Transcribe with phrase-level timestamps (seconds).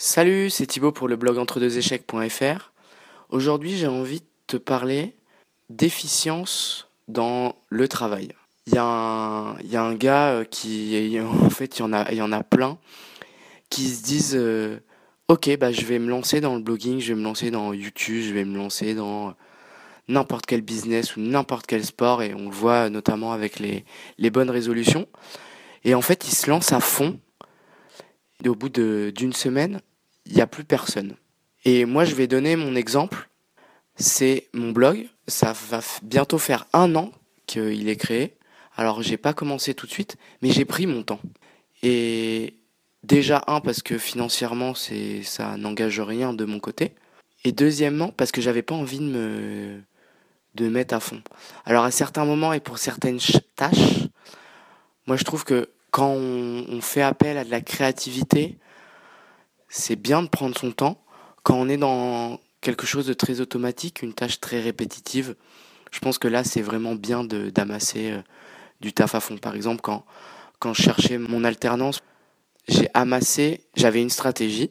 [0.00, 2.72] Salut, c'est Thibaut pour le blog entre-deux-échecs.fr.
[3.30, 5.16] Aujourd'hui, j'ai envie de te parler
[5.70, 8.28] d'efficience dans le travail.
[8.68, 11.92] Il y, a un, y a un gars euh, qui, en fait, il y en
[11.92, 12.78] a, y en a plein
[13.70, 14.78] qui se disent euh,
[15.26, 18.22] Ok, bah, je vais me lancer dans le blogging, je vais me lancer dans YouTube,
[18.22, 19.34] je vais me lancer dans
[20.06, 23.84] n'importe quel business ou n'importe quel sport, et on le voit notamment avec les,
[24.18, 25.08] les bonnes résolutions.
[25.82, 27.18] Et en fait, ils se lancent à fond.
[28.44, 29.80] Et au bout d'une semaine,
[30.28, 31.16] il n'y a plus personne.
[31.64, 33.28] Et moi, je vais donner mon exemple.
[33.96, 35.08] C'est mon blog.
[35.26, 37.12] Ça va bientôt faire un an
[37.46, 38.36] qu'il est créé.
[38.76, 41.20] Alors, j'ai pas commencé tout de suite, mais j'ai pris mon temps.
[41.82, 42.54] Et
[43.02, 46.94] déjà, un, parce que financièrement, c'est, ça n'engage rien de mon côté.
[47.44, 49.80] Et deuxièmement, parce que j'avais pas envie de me,
[50.54, 51.22] de mettre à fond.
[51.64, 53.20] Alors, à certains moments et pour certaines
[53.56, 54.06] tâches,
[55.06, 58.58] moi, je trouve que quand on fait appel à de la créativité,
[59.68, 61.02] c'est bien de prendre son temps.
[61.42, 65.36] Quand on est dans quelque chose de très automatique, une tâche très répétitive,
[65.90, 68.22] je pense que là, c'est vraiment bien d'amasser euh,
[68.80, 69.38] du taf à fond.
[69.38, 70.04] Par exemple, quand,
[70.58, 72.00] quand je cherchais mon alternance,
[72.68, 74.70] j'ai amassé, j'avais une stratégie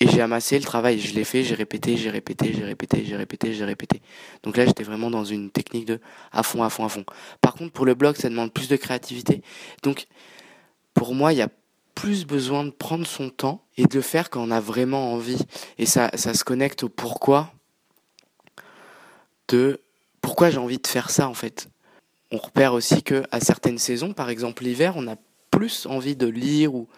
[0.00, 1.00] et j'ai amassé le travail.
[1.00, 4.02] Je l'ai fait, j'ai répété, j'ai répété, j'ai répété, j'ai répété, j'ai répété.
[4.42, 6.00] Donc là, j'étais vraiment dans une technique de
[6.32, 7.04] à fond, à fond, à fond.
[7.40, 9.42] Par contre, pour le blog, ça demande plus de créativité.
[9.82, 10.06] Donc,
[10.92, 11.48] pour moi, il y a
[11.94, 15.38] plus besoin de prendre son temps et de le faire quand on a vraiment envie.
[15.78, 17.52] Et ça, ça se connecte au pourquoi
[19.48, 19.80] de
[20.20, 21.68] pourquoi j'ai envie de faire ça en fait.
[22.30, 25.16] On repère aussi que à certaines saisons, par exemple l'hiver, on a
[25.50, 26.88] plus envie de lire ou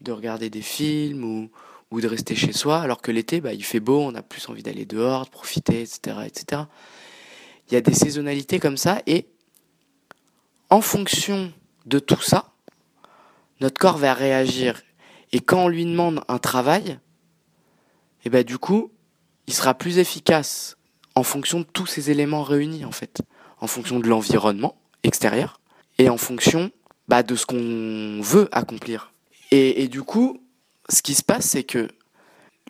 [0.00, 1.50] de regarder des films ou,
[1.90, 4.48] ou de rester chez soi, alors que l'été, bah, il fait beau, on a plus
[4.48, 6.62] envie d'aller dehors, de profiter, etc., etc.
[7.68, 9.26] Il y a des saisonnalités comme ça et
[10.70, 11.52] en fonction
[11.86, 12.52] de tout ça,
[13.60, 14.82] notre corps va réagir.
[15.32, 16.98] Et quand on lui demande un travail,
[18.24, 18.90] eh ben du coup,
[19.46, 20.76] il sera plus efficace
[21.14, 23.22] en fonction de tous ces éléments réunis en fait,
[23.60, 25.60] en fonction de l'environnement extérieur
[25.98, 26.70] et en fonction
[27.08, 29.12] bah, de ce qu'on veut accomplir.
[29.50, 30.42] Et, et du coup,
[30.88, 31.88] ce qui se passe, c'est que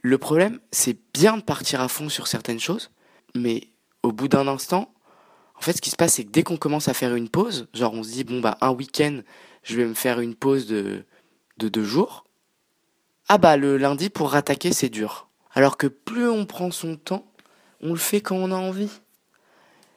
[0.03, 2.91] le problème, c'est bien de partir à fond sur certaines choses,
[3.35, 3.69] mais
[4.03, 4.93] au bout d'un instant,
[5.59, 7.67] en fait, ce qui se passe, c'est que dès qu'on commence à faire une pause,
[7.75, 9.21] genre on se dit, bon, bah, un week-end,
[9.65, 11.05] je vais me faire une pause de,
[11.59, 12.25] de deux jours.
[13.29, 15.29] Ah bah, le lundi, pour rattaquer, c'est dur.
[15.53, 17.27] Alors que plus on prend son temps,
[17.81, 18.91] on le fait quand on a envie.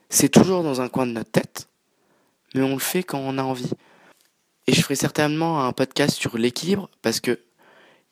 [0.09, 1.69] C'est toujours dans un coin de notre tête,
[2.55, 3.69] mais on le fait quand on a envie.
[4.65, 7.39] Et je ferai certainement un podcast sur l'équilibre, parce que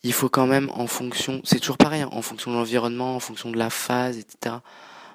[0.04, 3.20] il faut quand même, en fonction, c'est toujours pareil, hein, en fonction de l'environnement, en
[3.20, 4.58] fonction de la phase, etc.,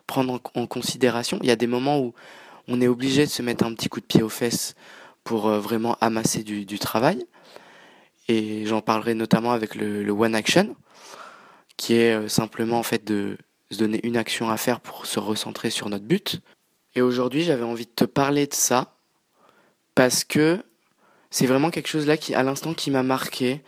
[0.06, 1.38] prendre en, considération.
[1.42, 2.14] Il y a des moments où
[2.68, 4.74] on est obligé de se mettre un petit coup de pied aux fesses
[5.22, 7.26] pour euh, vraiment amasser du, travail.
[8.28, 10.76] Et j'en parlerai notamment avec le, One Action,
[11.76, 13.36] qui est euh, simplement en fait de
[13.70, 16.40] se donner une action à faire pour se recentrer sur notre but.
[16.94, 18.94] Et aujourd'hui, j'avais envie de te parler de ça
[19.94, 20.62] parce que
[21.30, 23.62] c'est vraiment quelque chose là qui, à l'instant, qui m'a marqué.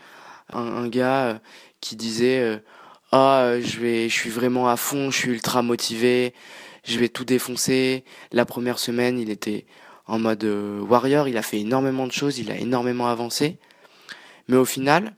[0.52, 1.38] Un, un, gars euh,
[1.80, 2.60] qui disait
[3.18, 6.34] ah je vais je suis vraiment à fond je suis ultra motivé
[6.84, 8.04] je vais tout défoncer.
[8.30, 9.64] La première semaine il était
[10.06, 13.58] en mode euh, warrior il a fait énormément de choses il a énormément avancé.
[14.48, 15.14] Mais au final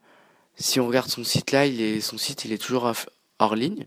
[0.54, 2.92] si on regarde son site là il est son site il est toujours
[3.40, 3.86] hors ligne.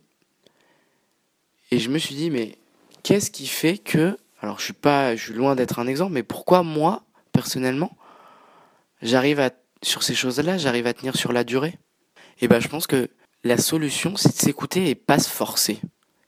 [1.72, 2.58] Et je me suis dit mais
[3.04, 6.24] qu'est-ce qui fait que alors je suis pas je suis loin d'être un exemple mais
[6.24, 7.96] pourquoi moi personnellement
[9.02, 9.52] j'arrive à
[9.84, 11.78] sur ces choses là j'arrive à tenir sur la durée?
[12.42, 13.10] Et ben je pense que
[13.44, 15.79] la solution, c'est de s'écouter et pas se forcer.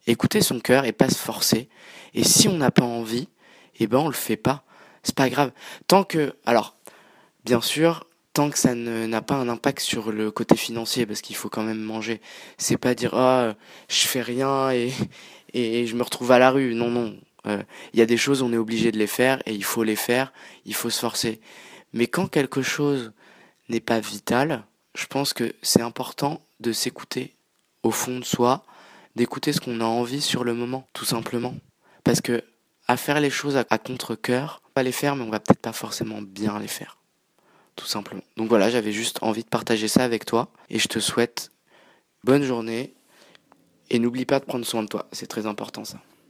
[0.07, 1.69] Écouter son cœur et pas se forcer.
[2.13, 3.29] Et si on n'a pas envie,
[3.79, 4.63] eh ben on le fait pas.
[5.03, 5.51] C'est pas grave.
[5.87, 6.75] Tant que, alors,
[7.45, 11.35] bien sûr, tant que ça n'a pas un impact sur le côté financier, parce qu'il
[11.35, 12.19] faut quand même manger.
[12.57, 13.53] C'est pas dire ah
[13.87, 14.91] je fais rien et,
[15.53, 16.73] et je me retrouve à la rue.
[16.73, 17.15] Non non.
[17.45, 17.61] Euh,
[17.93, 19.95] il y a des choses on est obligé de les faire et il faut les
[19.95, 20.33] faire.
[20.65, 21.39] Il faut se forcer.
[21.93, 23.11] Mais quand quelque chose
[23.69, 27.35] n'est pas vital, je pense que c'est important de s'écouter
[27.83, 28.63] au fond de soi,
[29.15, 31.53] d'écouter ce qu'on a envie sur le moment, tout simplement.
[32.03, 32.43] Parce que
[32.87, 35.73] à faire les choses à, contre-coeur, on va les faire, mais on va peut-être pas
[35.73, 36.97] forcément bien les faire.
[37.75, 38.23] Tout simplement.
[38.37, 40.49] Donc voilà, j'avais juste envie de partager ça avec toi.
[40.69, 41.51] Et je te souhaite
[42.23, 42.93] bonne journée.
[43.89, 45.07] Et n'oublie pas de prendre soin de toi.
[45.11, 45.99] C'est très important ça.